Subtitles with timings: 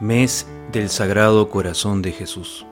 [0.00, 2.64] Mes del Sagrado Corazón de Jesús.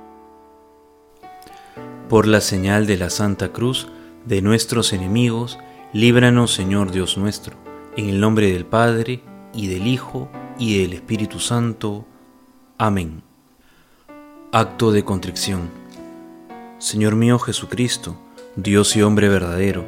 [2.09, 3.89] Por la señal de la Santa Cruz
[4.25, 5.59] de nuestros enemigos,
[5.93, 7.57] líbranos Señor Dios nuestro,
[7.97, 12.07] en el nombre del Padre, y del Hijo, y del Espíritu Santo.
[12.79, 13.25] Amén.
[14.53, 15.69] Acto de contrición.
[16.79, 18.17] Señor mío Jesucristo,
[18.55, 19.85] Dios y hombre verdadero,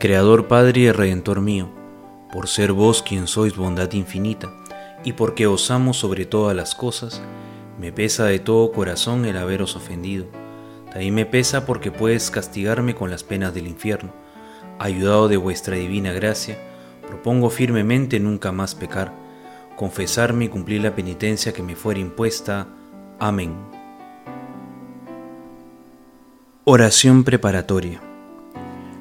[0.00, 1.68] Creador Padre y Redentor mío,
[2.32, 4.52] por ser vos quien sois bondad infinita,
[5.04, 7.22] y porque os amo sobre todas las cosas,
[7.80, 10.26] me pesa de todo corazón el haberos ofendido.
[10.90, 14.12] También me pesa porque puedes castigarme con las penas del infierno.
[14.78, 16.58] Ayudado de vuestra divina gracia,
[17.06, 19.12] propongo firmemente nunca más pecar,
[19.76, 22.66] confesarme y cumplir la penitencia que me fuera impuesta.
[23.18, 23.54] Amén.
[26.64, 28.00] Oración preparatoria.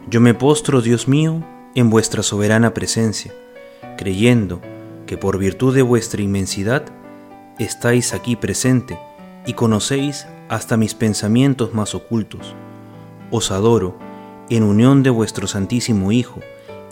[0.09, 1.43] Yo me postro, Dios mío,
[1.75, 3.33] en vuestra soberana presencia,
[3.97, 4.61] creyendo
[5.09, 6.83] que por virtud de vuestra inmensidad
[7.57, 8.99] estáis aquí presente
[9.47, 12.53] y conocéis hasta mis pensamientos más ocultos.
[13.31, 13.97] Os adoro
[14.51, 16.41] en unión de vuestro Santísimo Hijo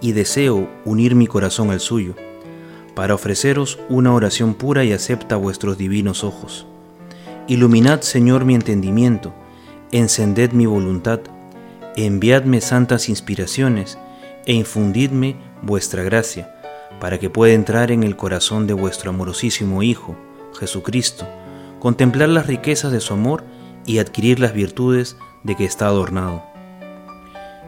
[0.02, 2.16] y deseo unir mi corazón al suyo,
[2.96, 6.66] para ofreceros una oración pura y acepta vuestros divinos ojos.
[7.48, 9.32] Iluminad, Señor, mi entendimiento,
[9.92, 11.20] encended mi voluntad,
[11.96, 14.00] enviadme santas inspiraciones
[14.48, 16.57] e infundidme vuestra gracia
[17.00, 20.16] para que pueda entrar en el corazón de vuestro amorosísimo Hijo,
[20.60, 21.28] Jesucristo,
[21.80, 23.44] contemplar las riquezas de su amor
[23.86, 26.44] y adquirir las virtudes de que está adornado.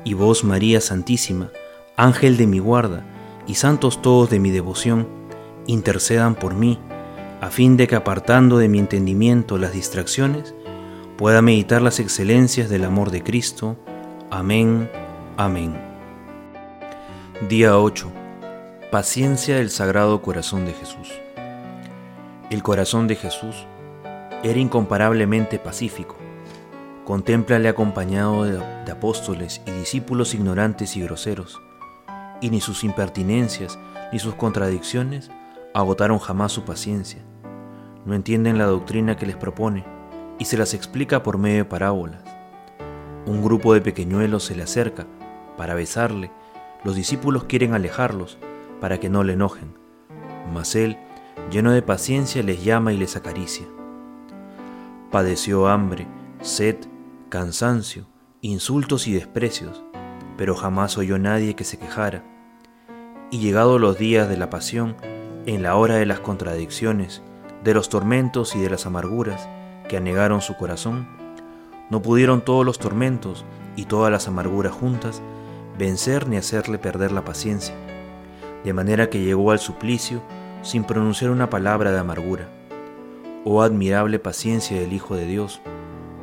[0.04, 1.52] Y vos, María Santísima,
[1.96, 3.06] Ángel de mi guarda,
[3.46, 5.08] y santos todos de mi devoción,
[5.68, 6.80] intercedan por mí,
[7.42, 10.56] a fin de que apartando de mi entendimiento las distracciones,
[11.18, 13.78] pueda meditar las excelencias del amor de Cristo.
[14.30, 14.90] Amén.
[15.38, 15.80] Amén.
[17.48, 18.19] Día 8
[18.92, 21.14] Paciencia del Sagrado Corazón de Jesús.
[22.50, 23.68] El corazón de Jesús
[24.42, 26.16] era incomparablemente pacífico.
[27.06, 31.62] Contémplale acompañado de, apóstoles y discípulos ignorantes y groseros,
[32.42, 33.78] y ni sus impertinencias
[34.12, 35.30] ni sus contradicciones
[35.76, 37.22] agotaron jamás su paciencia.
[38.06, 39.86] No entienden la doctrina que les propone
[40.40, 42.24] y se las explica por medio de parábolas.
[43.28, 45.06] Un grupo de pequeñuelos se le acerca
[45.58, 46.32] para besarle,
[46.84, 48.40] los discípulos quieren alejarlos,
[48.80, 49.74] para que no le enojen,
[50.54, 50.98] mas él,
[51.52, 53.66] lleno de paciencia, les llama y les acaricia.
[55.12, 56.08] Padeció hambre,
[56.42, 56.78] sed,
[57.30, 58.06] cansancio,
[58.42, 59.84] insultos y desprecios,
[60.38, 62.24] pero jamás oyó nadie que se quejara.
[63.32, 64.96] Y llegados los días de la pasión,
[65.46, 67.22] en la hora de las contradicciones,
[67.64, 69.50] de los tormentos y de las amarguras
[69.88, 71.08] que anegaron su corazón,
[71.90, 75.22] no pudieron todos los tormentos y todas las amarguras juntas
[75.78, 77.76] vencer ni hacerle perder la paciencia
[78.64, 80.22] de manera que llegó al suplicio
[80.62, 82.50] sin pronunciar una palabra de amargura.
[83.46, 85.62] Oh admirable paciencia del Hijo de Dios,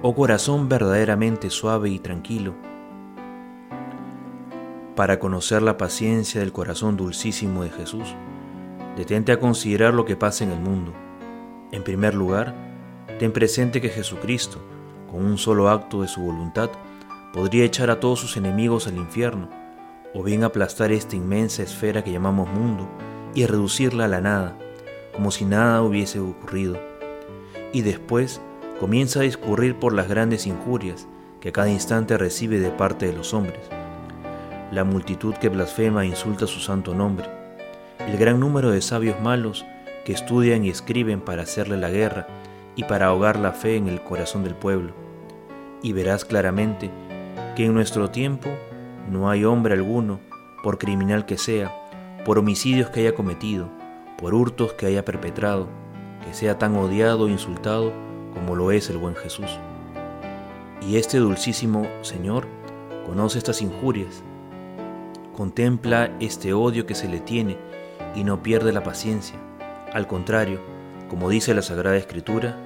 [0.03, 2.55] oh corazón verdaderamente suave y tranquilo.
[4.95, 8.15] Para conocer la paciencia del corazón dulcísimo de Jesús,
[8.97, 10.93] detente a considerar lo que pasa en el mundo.
[11.73, 12.55] En primer lugar,
[13.19, 14.59] ten presente que Jesucristo,
[15.11, 16.71] con un solo acto de su voluntad,
[17.33, 19.66] podría echar a todos sus enemigos al infierno
[20.17, 22.89] o bien aplastar esta inmensa esfera que llamamos mundo
[23.35, 24.57] y reducirla a la nada,
[25.13, 26.79] como si nada hubiese ocurrido.
[27.75, 28.41] Y después
[28.81, 31.07] comienza a discurrir por las grandes injurias
[31.39, 33.61] que a cada instante recibe de parte de los hombres.
[34.73, 37.29] La multitud que blasfema e insulta su santo nombre,
[37.99, 39.67] el gran número de sabios malos
[40.07, 42.27] que estudian y escriben para hacerle la guerra
[42.75, 44.95] y para ahogar la fe en el corazón del pueblo.
[45.83, 46.91] Y verás claramente
[47.55, 48.49] que en nuestro tiempo
[49.11, 50.21] no hay hombre alguno,
[50.63, 51.73] por criminal que sea,
[52.25, 53.69] por homicidios que haya cometido,
[54.19, 55.69] por hurtos que haya perpetrado,
[56.25, 57.93] que sea tan odiado e insultado
[58.35, 59.59] como lo es el buen Jesús.
[60.83, 62.47] Y este dulcísimo Señor
[63.07, 64.23] conoce estas injurias,
[65.37, 67.57] contempla este odio que se le tiene
[68.15, 69.39] y no pierde la paciencia.
[69.93, 70.61] Al contrario,
[71.09, 72.59] como dice la Sagrada Escritura,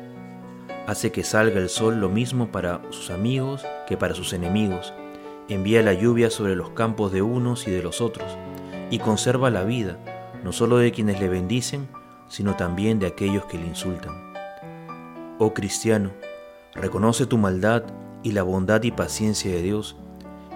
[0.87, 4.95] hace que salga el sol lo mismo para sus amigos que para sus enemigos,
[5.55, 8.37] envía la lluvia sobre los campos de unos y de los otros,
[8.91, 9.99] y conserva la vida,
[10.45, 11.89] no solo de quienes le bendicen,
[12.29, 14.33] sino también de aquellos que le insultan.
[15.39, 16.11] Oh cristiano,
[16.75, 17.85] reconoce tu maldad
[18.23, 19.97] y la bondad y paciencia de Dios,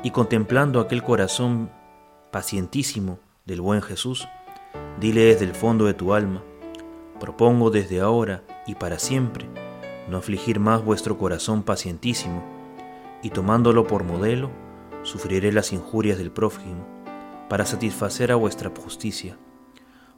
[0.02, 1.70] y contemplando aquel corazón
[2.30, 4.28] pacientísimo del buen Jesús,
[5.00, 6.42] dile desde el fondo de tu alma,
[7.18, 9.46] propongo desde ahora y para siempre
[10.08, 12.42] no afligir más vuestro corazón pacientísimo,
[13.22, 14.50] y tomándolo por modelo,
[15.04, 16.86] sufriré las injurias del prójimo,
[17.48, 19.38] para satisfacer a vuestra justicia.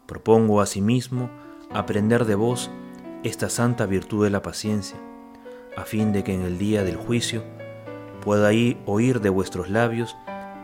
[0.06, 1.28] Propongo asimismo
[1.72, 2.70] aprender de vos
[3.22, 4.98] esta santa virtud de la paciencia,
[5.76, 7.44] a fin de que en el día del juicio
[8.22, 8.50] pueda
[8.86, 10.16] oír de vuestros labios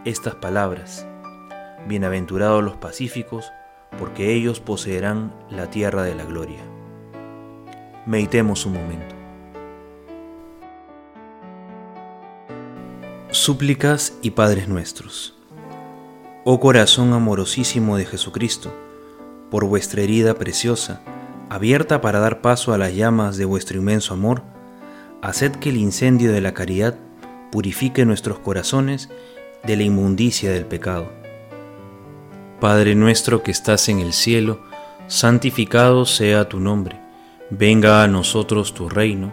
[0.04, 1.06] estas palabras.
[1.86, 3.52] Bienaventurados los pacíficos,
[3.98, 6.60] porque ellos poseerán la tierra de la gloria.
[8.06, 9.21] Meditemos un momento.
[13.34, 15.32] Súplicas y Padres nuestros.
[16.44, 18.70] Oh corazón amorosísimo de Jesucristo,
[19.50, 21.00] por vuestra herida preciosa,
[21.48, 24.42] abierta para dar paso a las llamas de vuestro inmenso amor,
[25.22, 26.98] haced que el incendio de la caridad
[27.50, 29.08] purifique nuestros corazones
[29.64, 31.10] de la inmundicia del pecado.
[32.60, 34.60] Padre nuestro que estás en el cielo,
[35.06, 37.00] santificado sea tu nombre,
[37.48, 39.32] venga a nosotros tu reino,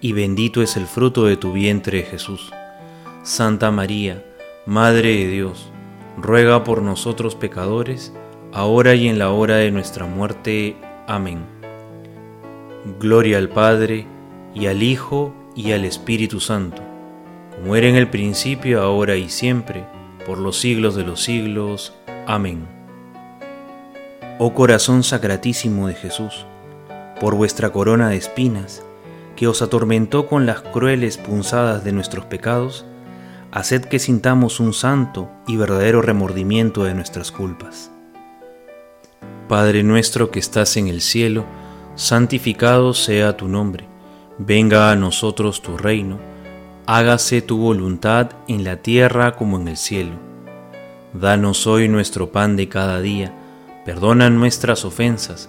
[0.00, 2.52] y bendito es el fruto de tu vientre Jesús.
[3.22, 4.24] Santa María,
[4.66, 5.70] Madre de Dios,
[6.16, 8.12] ruega por nosotros pecadores,
[8.52, 10.76] ahora y en la hora de nuestra muerte.
[11.06, 11.44] Amén.
[13.00, 14.06] Gloria al Padre,
[14.54, 16.82] y al Hijo, y al Espíritu Santo
[17.56, 19.86] como era en el principio, ahora y siempre,
[20.26, 21.94] por los siglos de los siglos.
[22.26, 22.66] Amén.
[24.38, 26.44] Oh corazón sacratísimo de Jesús,
[27.18, 28.84] por vuestra corona de espinas,
[29.36, 32.84] que os atormentó con las crueles punzadas de nuestros pecados,
[33.52, 37.90] haced que sintamos un santo y verdadero remordimiento de nuestras culpas.
[39.48, 41.44] Padre nuestro que estás en el cielo,
[41.94, 43.86] santificado sea tu nombre,
[44.38, 46.18] venga a nosotros tu reino,
[46.86, 50.12] hágase tu voluntad en la tierra como en el cielo.
[51.12, 53.32] Danos hoy nuestro pan de cada día,
[53.84, 55.48] perdona nuestras ofensas,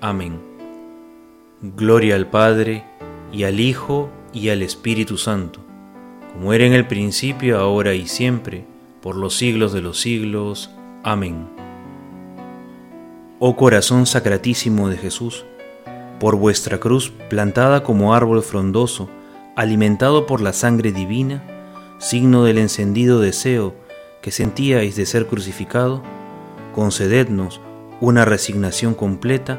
[0.00, 0.38] Amén.
[1.62, 2.84] Gloria al Padre,
[3.32, 5.60] y al Hijo, y al Espíritu Santo,
[6.32, 8.66] como era en el principio, ahora y siempre,
[9.00, 10.70] por los siglos de los siglos.
[11.02, 11.48] Amén.
[13.38, 15.46] Oh corazón sacratísimo de Jesús,
[16.20, 19.08] por vuestra cruz plantada como árbol frondoso,
[19.56, 21.42] alimentado por la sangre divina,
[21.98, 23.74] signo del encendido deseo
[24.20, 26.02] que sentíais de ser crucificado,
[26.74, 27.62] concedednos
[28.02, 29.58] una resignación completa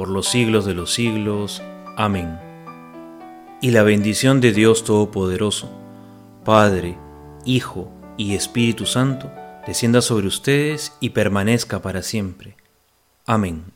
[0.00, 1.60] por los siglos de los siglos.
[1.94, 2.40] Amén.
[3.60, 5.70] Y la bendición de Dios Todopoderoso,
[6.42, 6.96] Padre,
[7.44, 9.30] Hijo y Espíritu Santo,
[9.66, 12.56] descienda sobre ustedes y permanezca para siempre.
[13.26, 13.74] Amén.